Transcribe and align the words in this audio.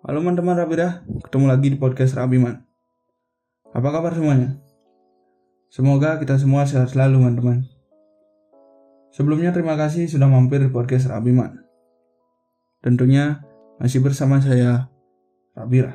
Halo 0.00 0.24
teman-teman 0.24 0.56
Rabira, 0.56 1.04
ketemu 1.28 1.44
lagi 1.44 1.68
di 1.68 1.76
podcast 1.76 2.16
Rabiman. 2.16 2.56
Apa 3.76 3.92
kabar 3.92 4.16
semuanya? 4.16 4.56
Semoga 5.68 6.16
kita 6.16 6.40
semua 6.40 6.64
sehat 6.64 6.96
selalu 6.96 7.20
teman-teman. 7.20 7.68
Sebelumnya 9.12 9.52
terima 9.52 9.76
kasih 9.76 10.08
sudah 10.08 10.24
mampir 10.24 10.64
di 10.64 10.72
podcast 10.72 11.04
Rabiman. 11.04 11.52
Tentunya 12.80 13.44
masih 13.76 14.00
bersama 14.00 14.40
saya, 14.40 14.88
Rabira. 15.52 15.92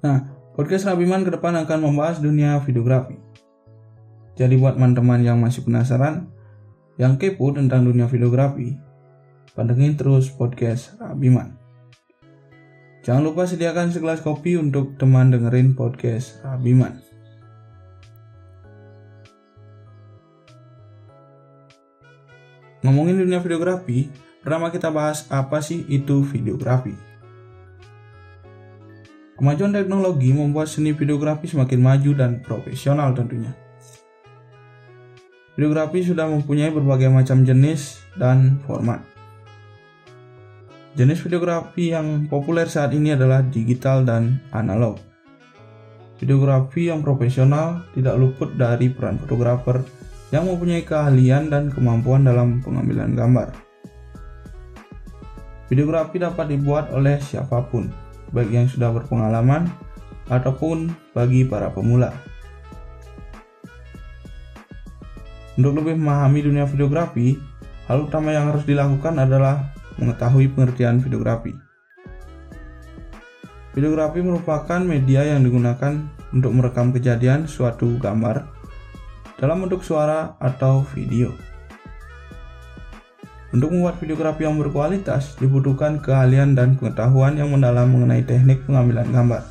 Nah, 0.00 0.32
podcast 0.56 0.88
Rabiman 0.88 1.28
ke 1.28 1.30
depan 1.36 1.60
akan 1.60 1.92
membahas 1.92 2.24
dunia 2.24 2.56
videografi. 2.64 3.20
Jadi 4.32 4.56
buat 4.56 4.80
teman-teman 4.80 5.20
yang 5.20 5.36
masih 5.36 5.60
penasaran, 5.60 6.32
yang 6.96 7.20
kepo 7.20 7.52
tentang 7.52 7.84
dunia 7.84 8.08
videografi, 8.08 8.80
Pantengin 9.52 10.00
terus 10.00 10.32
podcast 10.32 10.96
Rabiman. 10.96 11.52
Jangan 13.04 13.20
lupa 13.20 13.44
sediakan 13.44 13.92
segelas 13.92 14.24
kopi 14.24 14.56
untuk 14.56 14.96
teman 14.96 15.28
dengerin 15.28 15.76
podcast 15.76 16.40
Rabiman. 16.40 16.96
Ngomongin 22.80 23.20
dunia 23.20 23.44
videografi, 23.44 24.08
pertama 24.40 24.72
kita 24.72 24.88
bahas 24.88 25.28
apa 25.28 25.60
sih 25.60 25.84
itu 25.84 26.24
videografi. 26.24 26.96
Kemajuan 29.36 29.76
teknologi 29.76 30.32
membuat 30.32 30.72
seni 30.72 30.96
videografi 30.96 31.44
semakin 31.44 31.76
maju 31.76 32.10
dan 32.16 32.40
profesional 32.40 33.12
tentunya. 33.12 33.52
Videografi 35.60 36.00
sudah 36.08 36.24
mempunyai 36.24 36.72
berbagai 36.72 37.12
macam 37.12 37.44
jenis 37.44 38.00
dan 38.16 38.56
format. 38.64 39.11
Jenis 40.92 41.24
videografi 41.24 41.88
yang 41.88 42.28
populer 42.28 42.68
saat 42.68 42.92
ini 42.92 43.16
adalah 43.16 43.40
digital 43.40 44.04
dan 44.04 44.44
analog. 44.52 45.00
Videografi 46.20 46.92
yang 46.92 47.00
profesional 47.00 47.88
tidak 47.96 48.20
luput 48.20 48.52
dari 48.60 48.92
peran 48.92 49.16
fotografer 49.16 49.80
yang 50.36 50.44
mempunyai 50.44 50.84
keahlian 50.84 51.48
dan 51.48 51.72
kemampuan 51.72 52.28
dalam 52.28 52.60
pengambilan 52.60 53.16
gambar. 53.16 53.56
Videografi 55.72 56.20
dapat 56.20 56.52
dibuat 56.52 56.92
oleh 56.92 57.16
siapa 57.24 57.64
pun, 57.72 57.88
baik 58.36 58.52
yang 58.52 58.68
sudah 58.68 58.92
berpengalaman 58.92 59.72
ataupun 60.28 60.92
bagi 61.16 61.48
para 61.48 61.72
pemula. 61.72 62.12
Untuk 65.56 65.72
lebih 65.80 65.96
memahami 65.96 66.52
dunia 66.52 66.68
videografi, 66.68 67.40
hal 67.88 68.04
utama 68.04 68.36
yang 68.36 68.52
harus 68.52 68.68
dilakukan 68.68 69.16
adalah 69.16 69.72
mengetahui 70.00 70.52
pengertian 70.52 71.00
videografi. 71.02 71.52
Videografi 73.72 74.20
merupakan 74.20 74.80
media 74.84 75.24
yang 75.24 75.44
digunakan 75.44 75.96
untuk 76.32 76.52
merekam 76.52 76.92
kejadian 76.92 77.48
suatu 77.48 77.96
gambar 77.96 78.44
dalam 79.40 79.64
bentuk 79.64 79.80
suara 79.80 80.36
atau 80.36 80.84
video. 80.92 81.32
Untuk 83.52 83.68
membuat 83.68 84.00
videografi 84.00 84.48
yang 84.48 84.56
berkualitas, 84.56 85.36
dibutuhkan 85.36 86.00
keahlian 86.00 86.56
dan 86.56 86.80
pengetahuan 86.80 87.36
yang 87.36 87.52
mendalam 87.52 87.84
mengenai 87.92 88.24
teknik 88.24 88.64
pengambilan 88.64 89.12
gambar. 89.12 89.44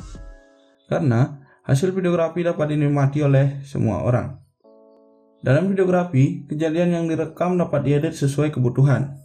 Karena 0.89 1.37
hasil 1.65 1.93
videografi 1.93 2.41
dapat 2.41 2.73
dinikmati 2.73 3.21
oleh 3.21 3.61
semua 3.61 4.01
orang. 4.01 4.41
Dalam 5.41 5.69
videografi, 5.69 6.49
kejadian 6.49 6.97
yang 6.97 7.05
direkam 7.05 7.57
dapat 7.57 7.85
diedit 7.85 8.13
sesuai 8.17 8.53
kebutuhan, 8.53 9.17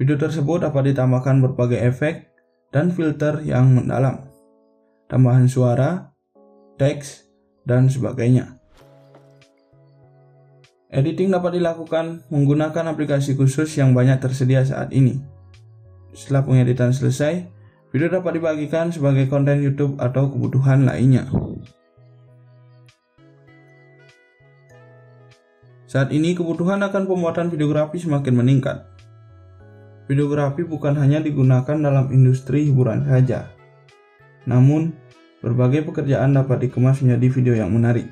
Video 0.00 0.16
tersebut 0.16 0.64
dapat 0.64 0.96
ditambahkan 0.96 1.44
berbagai 1.44 1.76
efek 1.76 2.32
dan 2.72 2.88
filter 2.88 3.44
yang 3.44 3.68
mendalam, 3.68 4.32
tambahan 5.12 5.44
suara, 5.44 6.16
teks, 6.80 7.28
dan 7.68 7.92
sebagainya. 7.92 8.56
Editing 10.88 11.36
dapat 11.36 11.60
dilakukan 11.60 12.24
menggunakan 12.32 12.96
aplikasi 12.96 13.36
khusus 13.36 13.76
yang 13.76 13.92
banyak 13.92 14.16
tersedia 14.24 14.64
saat 14.64 14.88
ini. 14.96 15.20
Setelah 16.16 16.48
pengeditan 16.48 16.96
selesai, 16.96 17.44
video 17.92 18.08
dapat 18.08 18.40
dibagikan 18.40 18.88
sebagai 18.88 19.28
konten 19.28 19.60
YouTube 19.60 20.00
atau 20.00 20.32
kebutuhan 20.32 20.88
lainnya. 20.88 21.28
Saat 25.84 26.08
ini 26.16 26.32
kebutuhan 26.32 26.80
akan 26.80 27.04
pembuatan 27.04 27.52
videografi 27.52 28.00
semakin 28.00 28.40
meningkat 28.40 28.89
videografi 30.10 30.66
bukan 30.66 30.98
hanya 30.98 31.22
digunakan 31.22 31.78
dalam 31.78 32.10
industri 32.10 32.66
hiburan 32.66 33.06
saja. 33.06 33.54
Namun, 34.42 34.90
berbagai 35.38 35.86
pekerjaan 35.86 36.34
dapat 36.34 36.66
dikemas 36.66 36.98
menjadi 36.98 37.26
video 37.30 37.54
yang 37.54 37.70
menarik. 37.70 38.10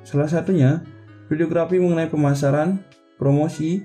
Salah 0.00 0.32
satunya, 0.32 0.80
videografi 1.28 1.76
mengenai 1.76 2.08
pemasaran, 2.08 2.80
promosi, 3.20 3.84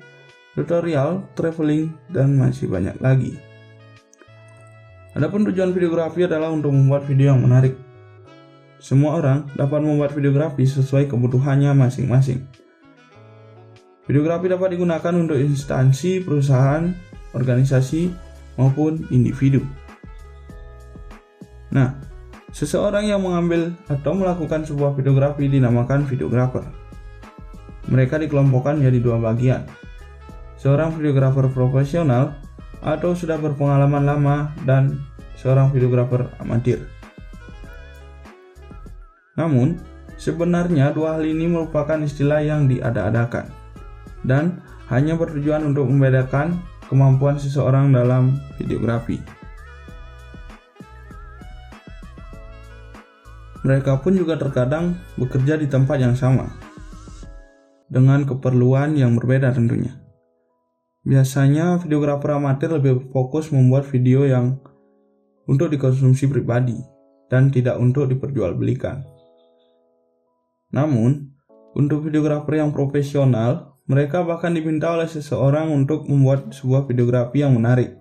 tutorial, 0.56 1.28
traveling, 1.36 1.92
dan 2.08 2.40
masih 2.40 2.72
banyak 2.72 2.96
lagi. 3.04 3.36
Adapun 5.12 5.44
tujuan 5.52 5.76
videografi 5.76 6.24
adalah 6.24 6.56
untuk 6.56 6.72
membuat 6.72 7.04
video 7.04 7.36
yang 7.36 7.44
menarik. 7.44 7.76
Semua 8.80 9.20
orang 9.20 9.52
dapat 9.60 9.84
membuat 9.84 10.16
videografi 10.16 10.64
sesuai 10.64 11.12
kebutuhannya 11.12 11.76
masing-masing. 11.76 12.61
Videografi 14.12 14.52
dapat 14.52 14.76
digunakan 14.76 15.14
untuk 15.16 15.40
instansi, 15.40 16.20
perusahaan, 16.20 16.84
organisasi, 17.32 18.12
maupun 18.60 19.08
individu. 19.08 19.64
Nah, 21.72 21.96
seseorang 22.52 23.08
yang 23.08 23.24
mengambil 23.24 23.72
atau 23.88 24.12
melakukan 24.12 24.68
sebuah 24.68 25.00
videografi 25.00 25.48
dinamakan 25.48 26.04
videografer. 26.04 26.68
Mereka 27.88 28.20
dikelompokkan 28.20 28.84
menjadi 28.84 29.00
dua 29.00 29.16
bagian. 29.16 29.64
Seorang 30.60 30.92
videografer 30.92 31.48
profesional 31.48 32.36
atau 32.84 33.16
sudah 33.16 33.40
berpengalaman 33.40 34.04
lama 34.04 34.52
dan 34.68 35.00
seorang 35.40 35.72
videografer 35.72 36.28
amatir. 36.44 36.84
Namun, 39.40 39.80
sebenarnya 40.20 40.92
dua 40.92 41.16
hal 41.16 41.24
ini 41.24 41.48
merupakan 41.48 41.96
istilah 42.04 42.44
yang 42.44 42.68
diada-adakan 42.68 43.61
dan 44.28 44.62
hanya 44.92 45.16
bertujuan 45.16 45.64
untuk 45.66 45.88
membedakan 45.88 46.60
kemampuan 46.92 47.40
seseorang 47.40 47.96
dalam 47.96 48.36
videografi. 48.60 49.22
Mereka 53.62 54.02
pun 54.02 54.18
juga 54.18 54.42
terkadang 54.42 54.98
bekerja 55.22 55.56
di 55.56 55.70
tempat 55.70 56.02
yang 56.02 56.18
sama, 56.18 56.50
dengan 57.88 58.26
keperluan 58.26 58.98
yang 58.98 59.14
berbeda 59.14 59.54
tentunya. 59.54 60.02
Biasanya 61.06 61.78
videografer 61.82 62.38
amatir 62.38 62.74
lebih 62.74 63.10
fokus 63.14 63.54
membuat 63.54 63.86
video 63.86 64.26
yang 64.26 64.58
untuk 65.46 65.70
dikonsumsi 65.74 66.30
pribadi 66.30 66.78
dan 67.30 67.54
tidak 67.54 67.78
untuk 67.78 68.10
diperjualbelikan. 68.10 69.02
Namun, 70.74 71.32
untuk 71.78 72.06
videografer 72.06 72.60
yang 72.60 72.74
profesional, 72.76 73.71
mereka 73.92 74.24
bahkan 74.24 74.56
diminta 74.56 74.88
oleh 74.96 75.04
seseorang 75.04 75.68
untuk 75.68 76.08
membuat 76.08 76.56
sebuah 76.56 76.88
videografi 76.88 77.44
yang 77.44 77.60
menarik. 77.60 78.00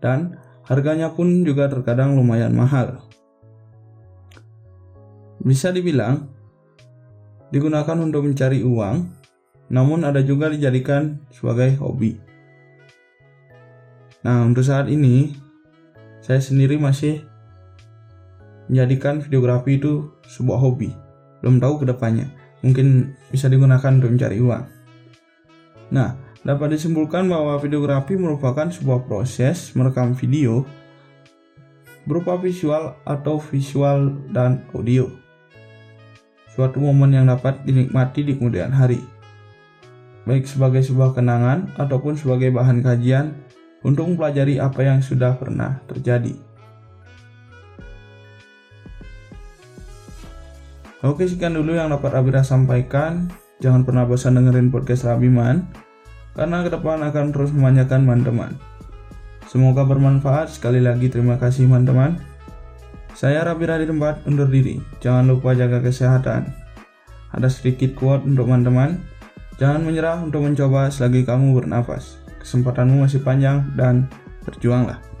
Dan 0.00 0.40
harganya 0.64 1.12
pun 1.12 1.44
juga 1.44 1.68
terkadang 1.68 2.16
lumayan 2.16 2.56
mahal. 2.56 3.04
Bisa 5.44 5.68
dibilang 5.68 6.32
digunakan 7.52 8.00
untuk 8.00 8.24
mencari 8.24 8.64
uang, 8.64 9.04
namun 9.68 10.00
ada 10.08 10.24
juga 10.24 10.48
dijadikan 10.48 11.20
sebagai 11.28 11.76
hobi. 11.76 12.16
Nah, 14.24 14.48
untuk 14.48 14.64
saat 14.64 14.88
ini 14.88 15.36
saya 16.24 16.40
sendiri 16.40 16.80
masih 16.80 17.20
menjadikan 18.72 19.20
videografi 19.20 19.76
itu 19.76 20.08
sebuah 20.24 20.56
hobi. 20.56 20.88
Belum 21.44 21.60
tahu 21.60 21.82
ke 21.82 21.90
depannya, 21.90 22.32
mungkin 22.64 23.12
bisa 23.28 23.52
digunakan 23.52 23.92
untuk 23.92 24.08
mencari 24.08 24.40
uang. 24.40 24.81
Nah, 25.92 26.16
dapat 26.40 26.80
disimpulkan 26.80 27.28
bahwa 27.28 27.60
videografi 27.60 28.16
merupakan 28.16 28.64
sebuah 28.64 29.04
proses 29.04 29.76
merekam 29.76 30.16
video 30.16 30.64
berupa 32.08 32.34
visual 32.40 32.96
atau 33.04 33.36
visual 33.38 34.16
dan 34.32 34.64
audio. 34.72 35.06
Suatu 36.56 36.80
momen 36.80 37.12
yang 37.12 37.28
dapat 37.28 37.60
dinikmati 37.68 38.24
di 38.24 38.32
kemudian 38.40 38.72
hari. 38.72 39.04
Baik 40.24 40.48
sebagai 40.48 40.80
sebuah 40.80 41.12
kenangan 41.12 41.76
ataupun 41.76 42.16
sebagai 42.16 42.48
bahan 42.54 42.80
kajian 42.80 43.36
untuk 43.84 44.08
mempelajari 44.08 44.58
apa 44.58 44.80
yang 44.80 45.04
sudah 45.04 45.36
pernah 45.36 45.82
terjadi. 45.90 46.34
Oke 51.02 51.26
sekian 51.26 51.58
dulu 51.58 51.74
yang 51.74 51.90
dapat 51.90 52.14
Abira 52.14 52.46
sampaikan. 52.46 53.26
Jangan 53.58 53.82
pernah 53.82 54.06
bosan 54.06 54.38
dengerin 54.38 54.70
podcast 54.70 55.06
Rabiman. 55.06 55.81
Karena 56.32 56.64
ke 56.64 56.70
depan 56.72 57.00
akan 57.04 57.32
terus 57.32 57.52
memanjakan 57.52 58.08
teman-teman. 58.08 58.52
Semoga 59.52 59.84
bermanfaat. 59.84 60.48
Sekali 60.48 60.80
lagi 60.80 61.12
terima 61.12 61.36
kasih 61.36 61.68
teman-teman. 61.68 62.16
Saya 63.12 63.44
Rabi 63.44 63.68
di 63.68 63.86
tempat 63.86 64.24
undur 64.24 64.48
diri. 64.48 64.80
Jangan 65.04 65.28
lupa 65.28 65.52
jaga 65.52 65.84
kesehatan. 65.84 66.48
Ada 67.36 67.52
sedikit 67.52 67.92
quote 67.92 68.24
untuk 68.24 68.48
teman-teman. 68.48 68.96
Jangan 69.60 69.84
menyerah 69.84 70.24
untuk 70.24 70.48
mencoba 70.48 70.88
selagi 70.88 71.28
kamu 71.28 71.52
bernafas. 71.52 72.16
Kesempatanmu 72.40 73.04
masih 73.04 73.20
panjang 73.20 73.68
dan 73.76 74.08
berjuanglah. 74.48 75.11